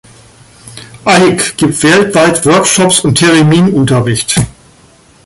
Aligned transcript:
Eyck 1.05 1.57
gibt 1.57 1.83
weltweit 1.83 2.43
Workshops 2.47 3.01
und 3.01 3.19
Theremin-Unterricht. 3.19 4.41